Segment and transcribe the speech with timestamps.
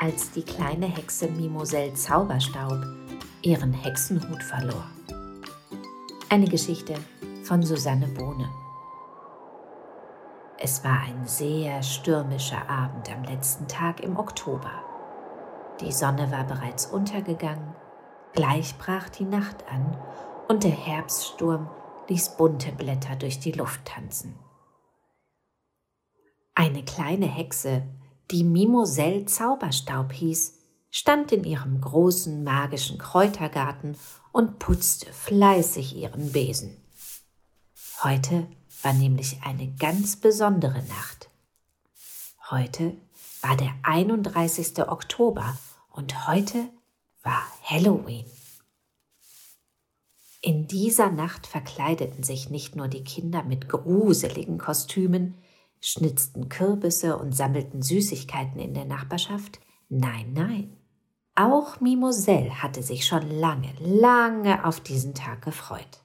[0.00, 2.86] als die kleine Hexe Mimoselle Zauberstaub
[3.42, 4.86] ihren Hexenhut verlor.
[6.30, 6.94] Eine Geschichte
[7.42, 8.48] von Susanne Bohne.
[10.58, 14.70] Es war ein sehr stürmischer Abend am letzten Tag im Oktober.
[15.80, 17.74] Die Sonne war bereits untergegangen,
[18.32, 19.98] gleich brach die Nacht an
[20.48, 21.68] und der Herbststurm
[22.08, 24.38] ließ bunte Blätter durch die Luft tanzen.
[26.54, 27.82] Eine kleine Hexe,
[28.30, 30.54] die Mimoselle Zauberstaub hieß,
[30.90, 33.96] stand in ihrem großen magischen Kräutergarten
[34.32, 36.76] und putzte fleißig ihren Besen.
[38.02, 38.46] Heute
[38.82, 41.28] war nämlich eine ganz besondere Nacht.
[42.50, 42.96] Heute
[43.42, 44.78] war der 31.
[44.88, 45.56] Oktober
[45.90, 46.68] und heute
[47.22, 48.26] war Halloween.
[50.42, 55.36] In dieser Nacht verkleideten sich nicht nur die Kinder mit gruseligen Kostümen,
[55.80, 59.60] schnitzten Kürbisse und sammelten Süßigkeiten in der Nachbarschaft.
[59.88, 60.76] Nein, nein.
[61.34, 66.04] Auch Mimoselle hatte sich schon lange, lange auf diesen Tag gefreut.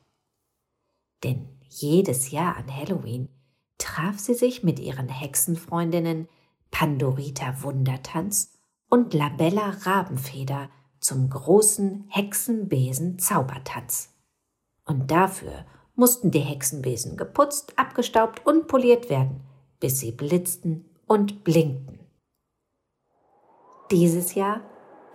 [1.23, 3.29] Denn jedes Jahr an Halloween
[3.77, 6.29] traf sie sich mit ihren Hexenfreundinnen
[6.71, 8.57] Pandorita Wundertanz
[8.89, 10.69] und Labella Rabenfeder
[10.99, 14.13] zum großen Hexenbesen Zaubertanz.
[14.85, 19.44] Und dafür mussten die Hexenbesen geputzt, abgestaubt und poliert werden,
[19.79, 21.99] bis sie blitzten und blinkten.
[23.91, 24.61] Dieses Jahr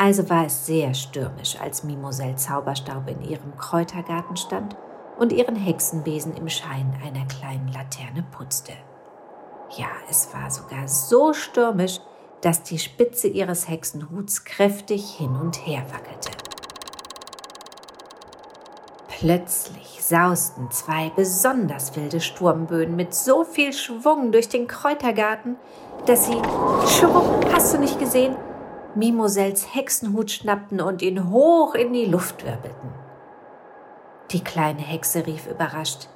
[0.00, 4.74] also war es sehr stürmisch, als Mimoselle Zauberstaub in ihrem Kräutergarten stand
[5.18, 8.72] und ihren Hexenbesen im Schein einer kleinen Laterne putzte.
[9.76, 12.00] Ja, es war sogar so stürmisch,
[12.40, 16.49] dass die Spitze ihres Hexenhuts kräftig hin und her wackelte.
[19.20, 25.56] Plötzlich sausten zwei besonders wilde Sturmböen mit so viel Schwung durch den Kräutergarten,
[26.06, 26.40] dass sie,
[26.88, 28.34] schwupp, hast du nicht gesehen,
[28.94, 32.94] Mimosels Hexenhut schnappten und ihn hoch in die Luft wirbelten.
[34.30, 36.08] Die kleine Hexe rief überrascht,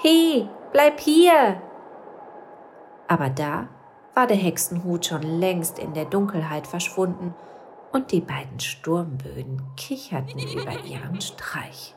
[0.00, 1.60] He, bleib hier!
[3.08, 3.66] Aber da
[4.14, 7.34] war der Hexenhut schon längst in der Dunkelheit verschwunden
[7.92, 11.94] und die beiden Sturmböen kicherten über ihren Streich.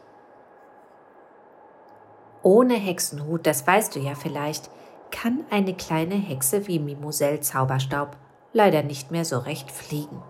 [2.42, 4.70] Ohne Hexenhut, das weißt du ja vielleicht,
[5.12, 8.18] kann eine kleine Hexe wie Mimoselle Zauberstaub
[8.52, 10.22] leider nicht mehr so recht fliegen.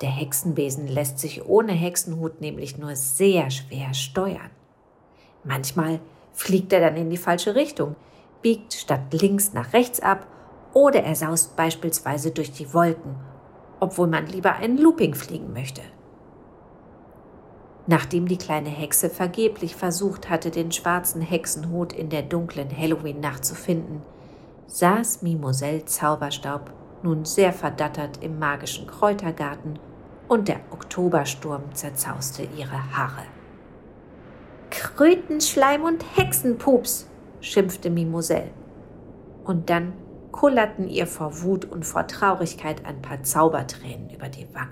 [0.00, 4.50] Der Hexenbesen lässt sich ohne Hexenhut nämlich nur sehr schwer steuern.
[5.44, 6.00] Manchmal
[6.32, 7.96] fliegt er dann in die falsche Richtung,
[8.42, 10.26] biegt statt links nach rechts ab
[10.72, 13.16] oder er saust beispielsweise durch die Wolken
[13.80, 15.82] obwohl man lieber ein Looping fliegen möchte.
[17.86, 23.54] Nachdem die kleine Hexe vergeblich versucht hatte, den schwarzen Hexenhut in der dunklen Halloween-Nacht zu
[23.54, 24.02] finden,
[24.66, 26.70] saß Mimoselle Zauberstaub
[27.02, 29.78] nun sehr verdattert im magischen Kräutergarten
[30.28, 33.24] und der Oktobersturm zerzauste ihre Haare.
[34.70, 37.08] Krötenschleim und Hexenpups,
[37.40, 38.50] schimpfte Mimoselle.
[39.44, 39.94] Und dann
[40.40, 44.70] kullerten ihr vor Wut und vor Traurigkeit ein paar Zaubertränen über die Wange.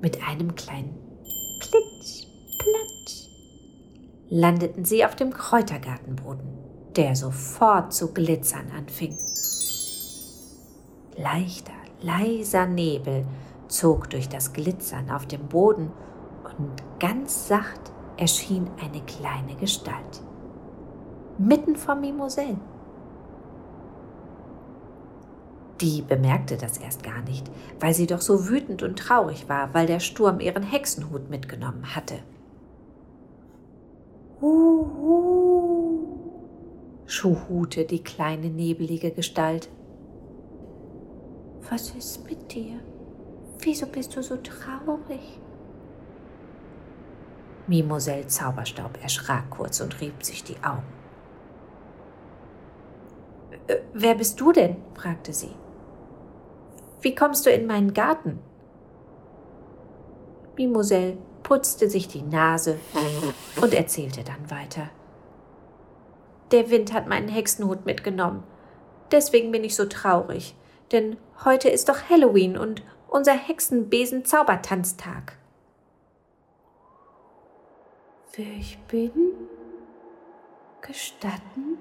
[0.00, 0.96] Mit einem kleinen
[1.60, 2.26] Plitsch,
[2.58, 3.28] Platsch
[4.30, 6.48] landeten sie auf dem Kräutergartenboden,
[6.96, 9.14] der sofort zu glitzern anfing.
[11.18, 13.26] Leichter, leiser Nebel
[13.68, 15.92] zog durch das Glitzern auf dem Boden
[16.58, 20.22] und ganz sacht erschien eine kleine Gestalt.
[21.36, 22.56] Mitten vom Mimosell
[25.84, 29.86] die bemerkte das erst gar nicht, weil sie doch so wütend und traurig war, weil
[29.86, 32.20] der Sturm ihren Hexenhut mitgenommen hatte.
[34.40, 36.06] Huhu,
[37.04, 39.68] schuhute die kleine nebelige Gestalt.
[41.68, 42.80] Was ist mit dir?
[43.60, 45.38] Wieso bist du so traurig?
[47.66, 50.82] Mimoselle Zauberstaub erschrak kurz und rieb sich die Augen.
[53.66, 54.76] Äh, wer bist du denn?
[54.94, 55.52] fragte sie.
[57.04, 58.38] Wie kommst du in meinen Garten?
[60.56, 62.78] Mimoselle putzte sich die Nase
[63.60, 64.88] und erzählte dann weiter.
[66.50, 68.42] Der Wind hat meinen Hexenhut mitgenommen.
[69.12, 70.54] Deswegen bin ich so traurig,
[70.92, 75.36] denn heute ist doch Halloween und unser Hexenbesen-Zaubertanztag.
[78.34, 79.12] Wer ich bin?
[80.80, 81.76] Gestatten?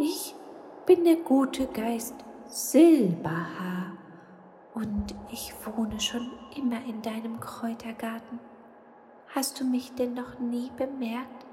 [0.00, 0.36] Ich
[0.86, 2.14] bin der gute Geist
[2.46, 3.97] Silberhaar
[4.78, 8.38] und ich wohne schon immer in deinem Kräutergarten.
[9.34, 11.46] Hast du mich denn noch nie bemerkt?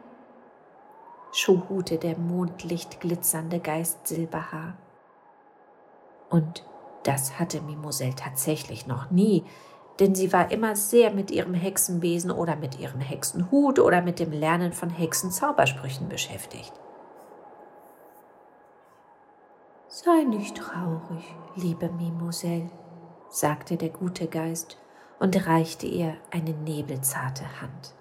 [1.32, 4.78] schuhute der mondlicht glitzernde Geist Silberhaar.
[6.30, 6.64] Und
[7.04, 9.44] Das hatte Mimosel tatsächlich noch nie,
[10.00, 14.32] denn sie war immer sehr mit ihrem Hexenbesen oder mit ihrem Hexenhut oder mit dem
[14.32, 16.74] Lernen von Hexenzaubersprüchen beschäftigt.
[19.88, 22.72] Sei nicht traurig, liebe Mimosel,
[23.36, 24.78] sagte der gute Geist
[25.20, 27.94] und reichte ihr eine nebelzarte Hand.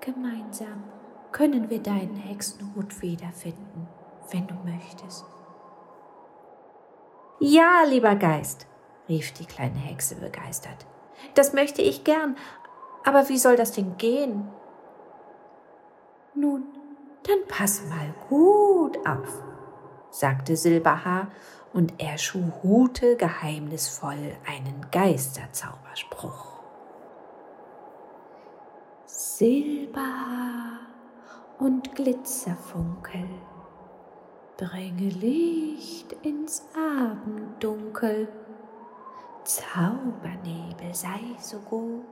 [0.00, 0.84] Gemeinsam
[1.32, 3.88] können wir deinen Hexenhut wiederfinden,
[4.30, 5.24] wenn du möchtest.
[7.40, 8.68] Ja, lieber Geist,
[9.08, 10.86] rief die kleine Hexe begeistert.
[11.34, 12.36] Das möchte ich gern,
[13.04, 14.48] aber wie soll das denn gehen?
[16.36, 16.62] Nun,
[17.24, 19.42] dann pass mal gut auf,
[20.10, 21.32] sagte Silberhaar,
[21.74, 26.54] und er schuhute geheimnisvoll einen Geisterzauberspruch.
[29.06, 30.78] Silberhaar
[31.58, 33.28] und Glitzerfunkel
[34.56, 38.28] bringe Licht ins Abenddunkel.
[39.42, 42.04] Zaubernebel sei so gut,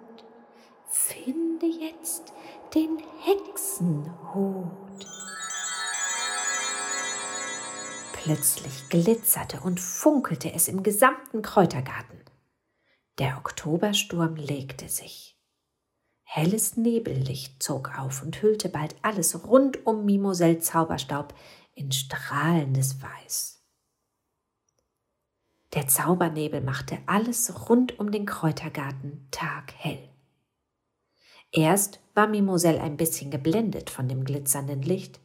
[0.89, 2.33] finde jetzt
[2.75, 5.12] den Hexenhut.
[8.25, 12.21] Plötzlich glitzerte und funkelte es im gesamten Kräutergarten.
[13.19, 15.37] Der Oktobersturm legte sich.
[16.23, 21.35] Helles Nebellicht zog auf und hüllte bald alles rund um Mimosel Zauberstaub
[21.75, 23.61] in strahlendes Weiß.
[25.75, 30.09] Der Zaubernebel machte alles rund um den Kräutergarten taghell.
[31.51, 35.19] Erst war Mimosel ein bisschen geblendet von dem glitzernden Licht,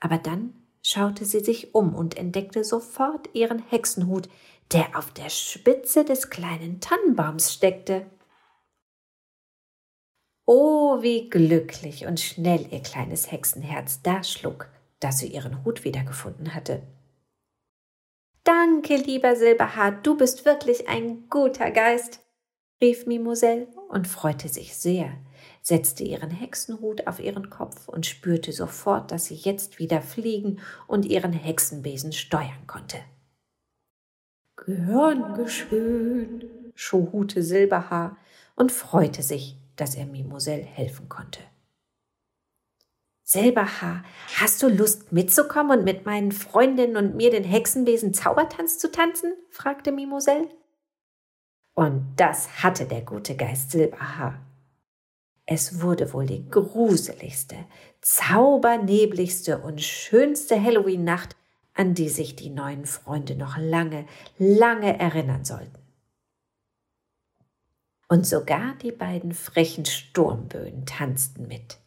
[0.00, 4.28] aber dann schaute sie sich um und entdeckte sofort ihren Hexenhut,
[4.72, 8.06] der auf der Spitze des kleinen Tannenbaums steckte.
[10.44, 14.68] Oh, wie glücklich und schnell ihr kleines Hexenherz da schlug,
[14.98, 16.82] dass sie ihren Hut wiedergefunden hatte.
[18.44, 22.20] Danke, lieber Silberhaar, du bist wirklich ein guter Geist,
[22.82, 25.12] rief Mimosel und freute sich sehr,
[25.62, 31.06] setzte ihren Hexenhut auf ihren Kopf und spürte sofort, dass sie jetzt wieder fliegen und
[31.06, 32.98] ihren Hexenbesen steuern konnte.
[34.56, 38.16] Gern geschehen, schuhute Silberhaar
[38.56, 41.40] und freute sich, dass er Mimosel helfen konnte.
[43.24, 44.04] Silberhaar,
[44.36, 49.32] hast du Lust mitzukommen und mit meinen Freundinnen und mir den Hexenbesen Zaubertanz zu tanzen?
[49.48, 50.48] fragte Mimosel.
[51.72, 54.38] Und das hatte der gute Geist Silberhaar.
[55.46, 57.56] Es wurde wohl die gruseligste,
[58.00, 61.36] zaubernebligste und schönste Halloween-Nacht,
[61.74, 64.06] an die sich die neuen Freunde noch lange,
[64.38, 65.78] lange erinnern sollten.
[68.08, 71.78] Und sogar die beiden frechen Sturmböen tanzten mit.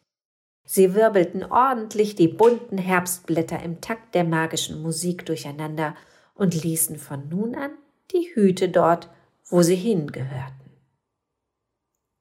[0.66, 5.96] Sie wirbelten ordentlich die bunten Herbstblätter im Takt der magischen Musik durcheinander
[6.34, 7.72] und ließen von nun an
[8.12, 9.10] die Hüte dort,
[9.46, 10.65] wo sie hingehörten.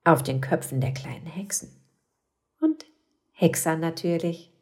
[0.04, 1.70] Auf den Köpfen der kleinen Hexen.
[2.60, 2.84] Und
[3.32, 4.52] Hexer natürlich.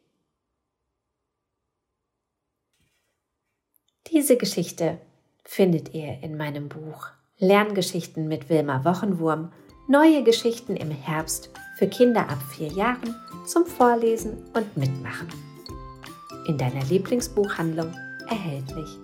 [4.07, 4.99] Diese Geschichte
[5.43, 7.07] findet ihr in meinem Buch
[7.39, 9.51] Lerngeschichten mit Wilma Wochenwurm,
[9.87, 15.27] neue Geschichten im Herbst für Kinder ab vier Jahren zum Vorlesen und Mitmachen.
[16.47, 17.93] In deiner Lieblingsbuchhandlung
[18.29, 18.97] erhältlich.